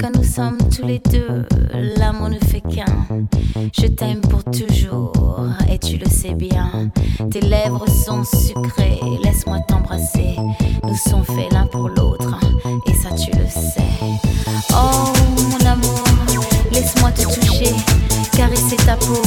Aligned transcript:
Quand 0.00 0.10
nous 0.16 0.24
sommes 0.24 0.58
tous 0.70 0.86
les 0.86 0.98
deux, 0.98 1.46
l'amour 1.98 2.28
ne 2.28 2.38
fait 2.38 2.60
qu'un. 2.60 2.84
Je 3.72 3.86
t'aime 3.86 4.20
pour 4.20 4.44
toujours 4.44 5.12
et 5.68 5.78
tu 5.78 5.96
le 5.96 6.06
sais 6.06 6.34
bien. 6.34 6.90
Tes 7.30 7.40
lèvres 7.40 7.88
sont 7.88 8.24
sucrées, 8.24 9.00
laisse-moi 9.22 9.60
t'embrasser. 9.68 10.36
Nous 10.82 10.96
sommes 10.96 11.24
faits 11.24 11.52
l'un 11.52 11.66
pour 11.66 11.88
l'autre 11.88 12.38
et 12.86 12.94
ça 12.94 13.10
tu 13.14 13.30
le 13.36 13.46
sais. 13.46 13.82
Oh 14.72 15.12
mon 15.36 15.66
amour, 15.66 16.04
laisse-moi 16.72 17.10
te 17.12 17.22
toucher, 17.22 17.74
caresser 18.32 18.76
ta 18.76 18.96
peau. 18.96 19.22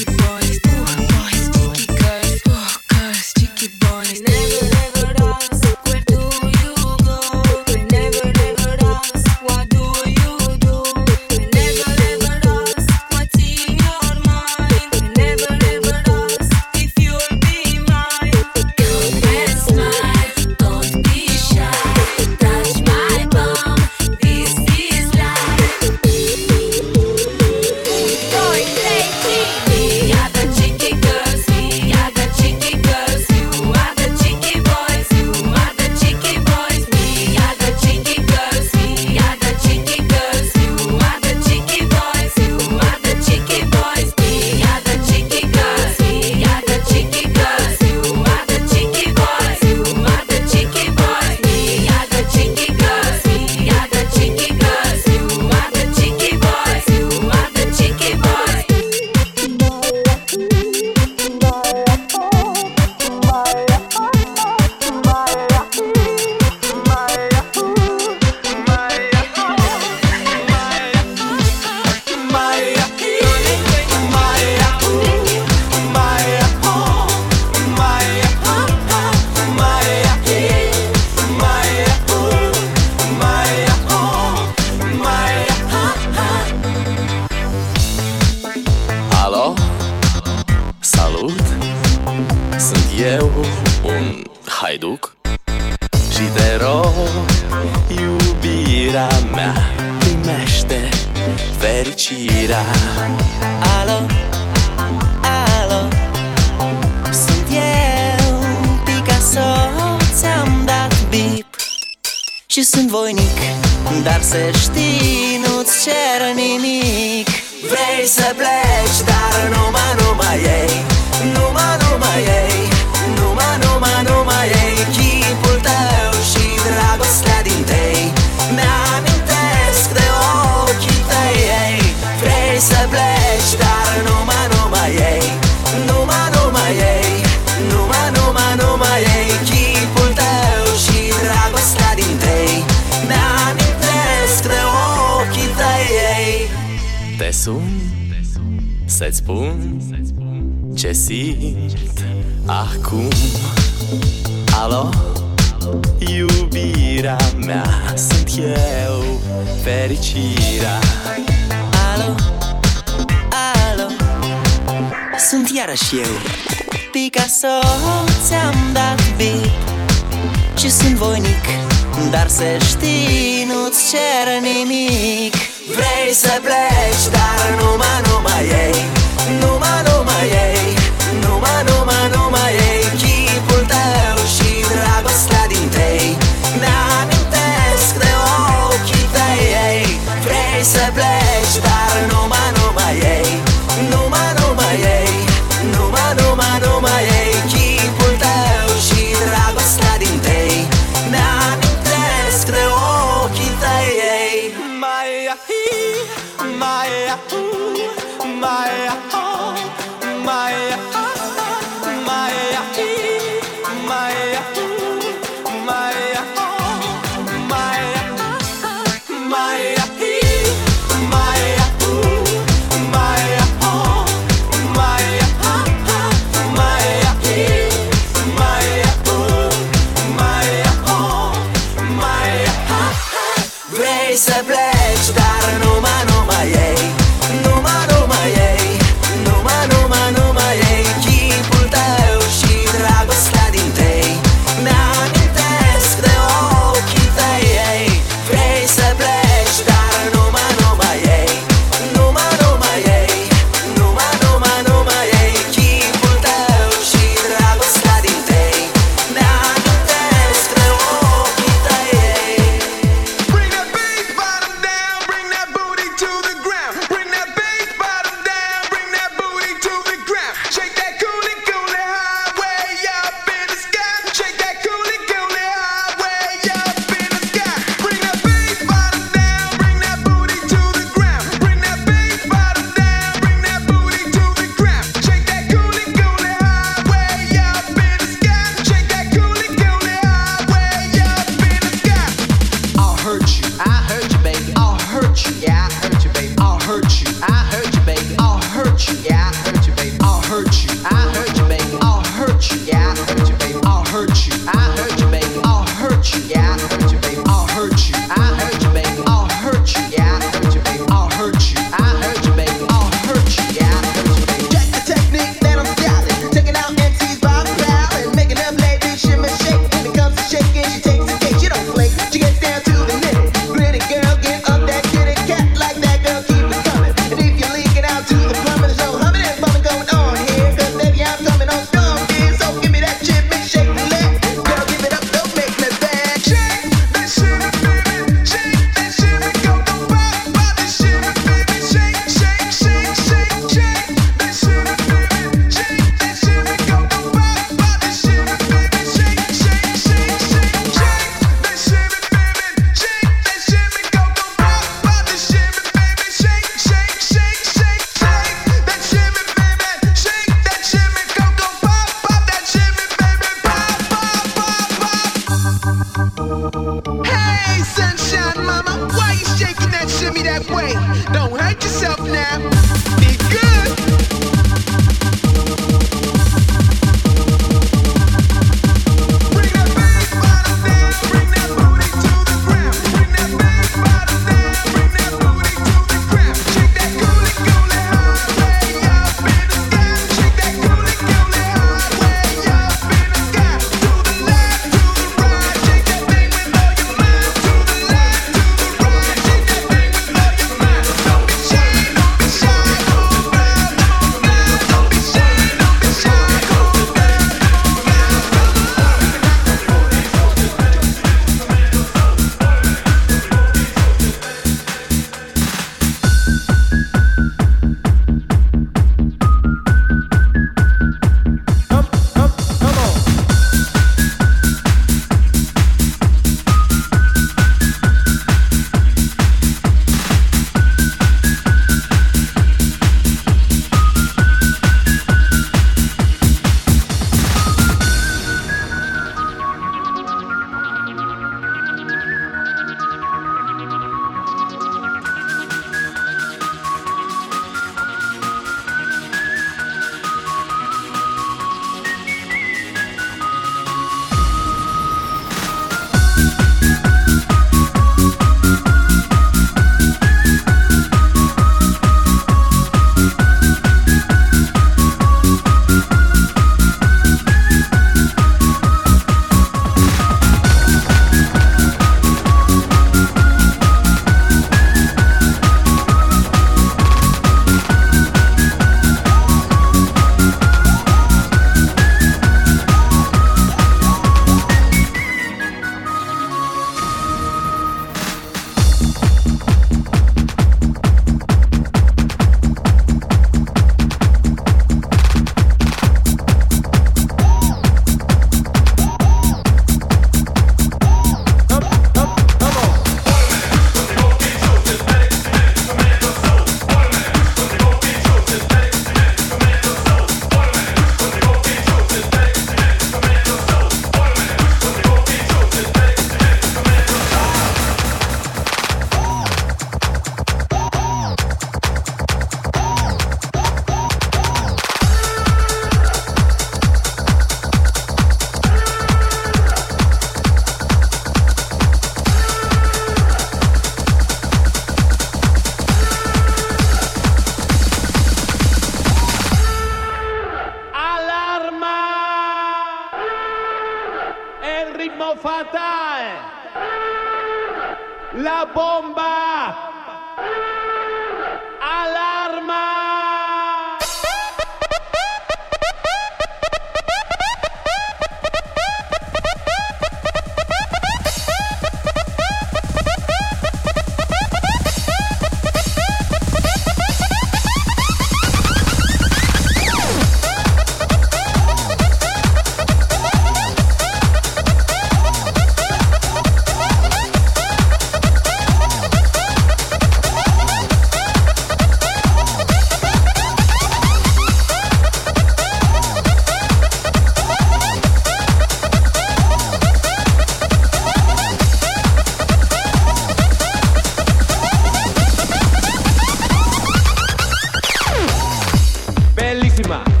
Bravíssima! 599.51 600.00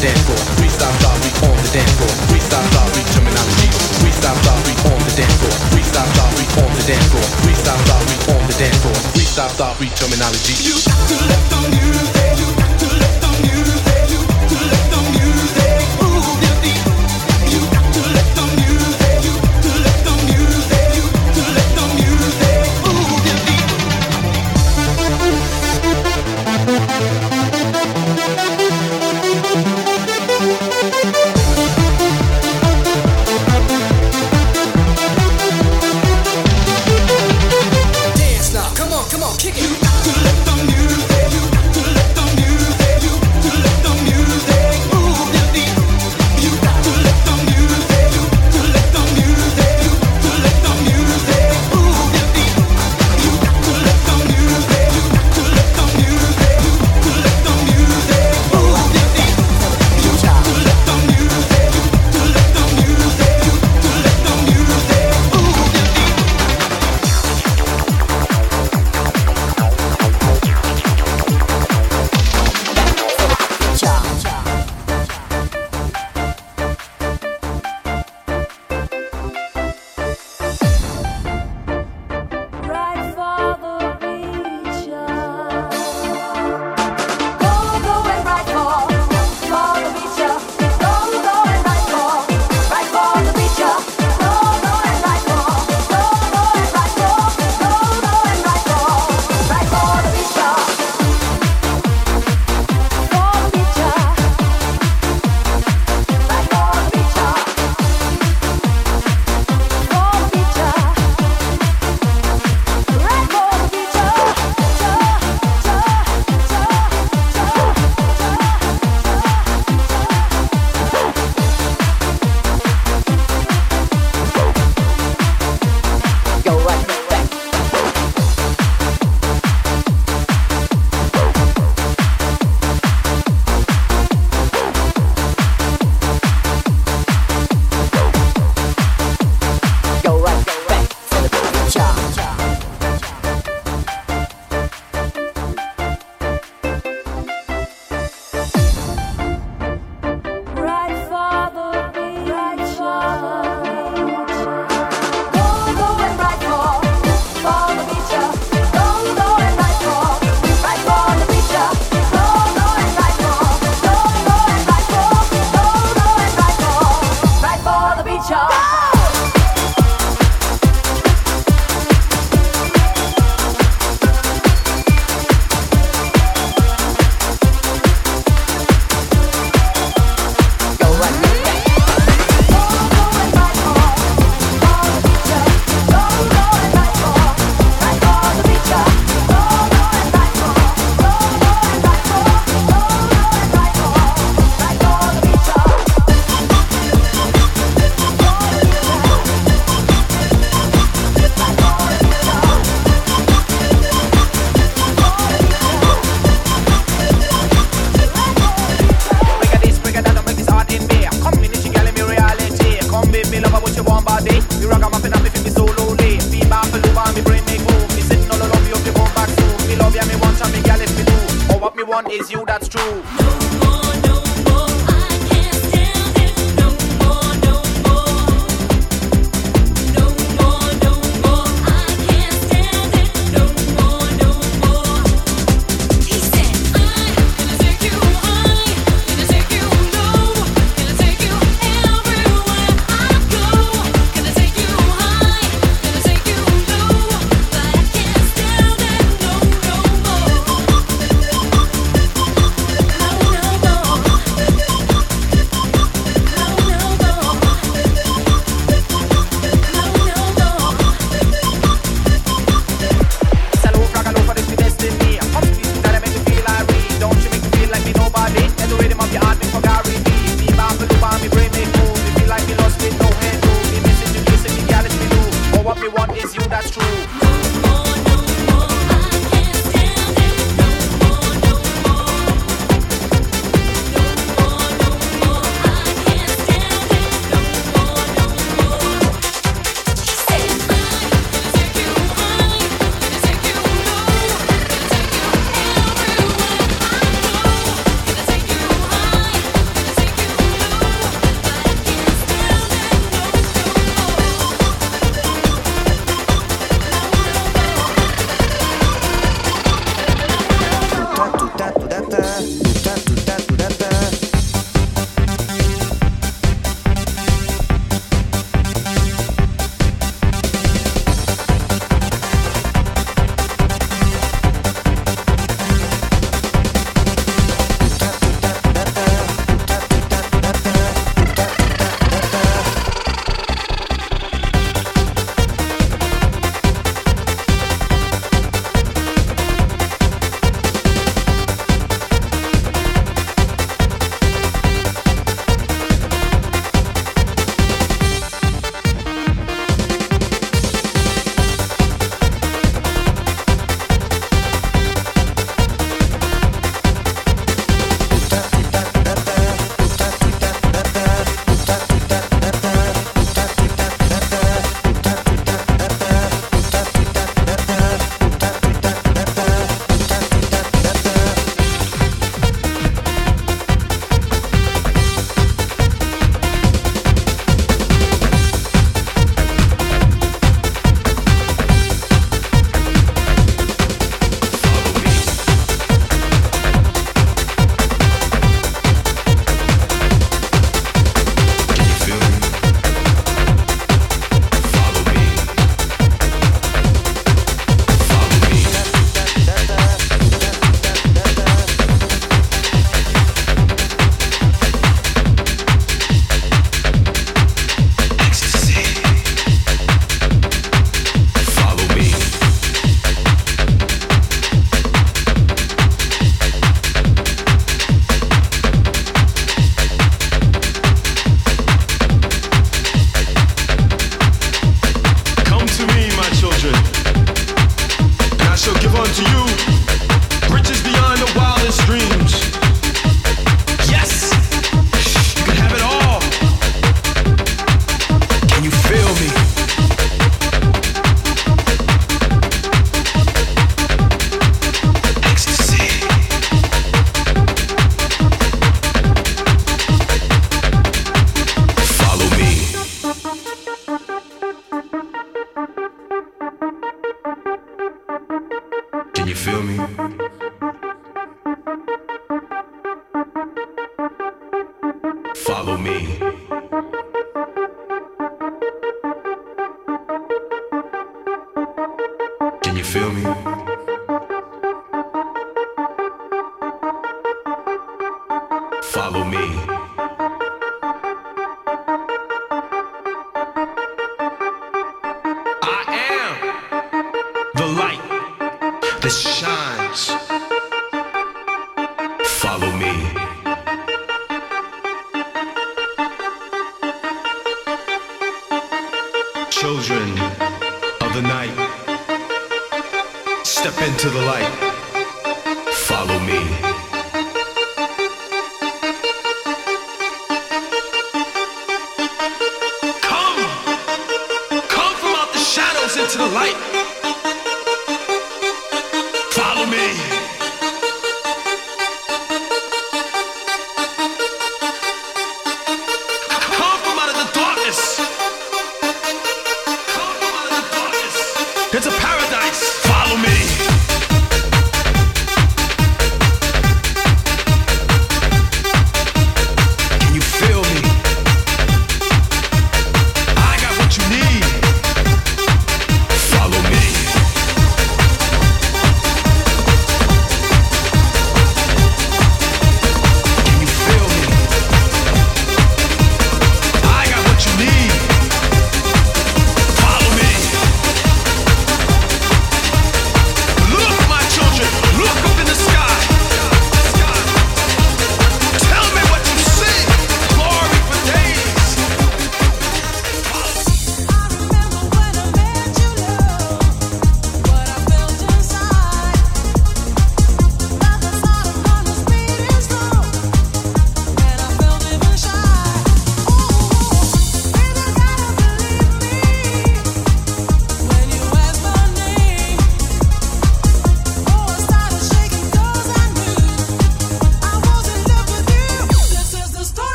the 0.00 0.06
dance 0.06 0.22
floor. 0.24 0.60
We 1.20 1.30
on 1.44 1.56
the 1.60 1.70
dance 1.72 1.92
floor. 2.00 2.08
Freestyle 2.32 2.64
star, 2.72 2.86
we 2.96 3.02
terminology. 3.12 3.68
Freestyle 4.00 4.36
star, 4.40 4.56
we 4.64 4.72
on 4.88 4.98
the 5.04 5.12
dance 5.16 5.36
floor. 5.36 5.52
Freestyle 5.72 6.08
star, 6.14 6.30
we 6.36 6.44
on 6.62 6.72
the 6.72 6.84
dance 6.88 7.08
floor. 7.10 7.26
Freestyle 7.44 7.80
star, 7.84 8.00
we 8.08 8.16
on 8.32 8.46
the 8.48 8.56
dance 8.56 8.78
floor. 8.80 8.96
Freestyle 9.12 9.50
star, 9.50 9.74
we 9.78 9.88
terminology. 10.00 10.56
You 10.64 10.76
got 10.88 11.08
to 11.08 11.16
let 11.28 11.42
the 11.50 11.60
music. 11.68 12.59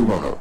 tomorrow. 0.00 0.40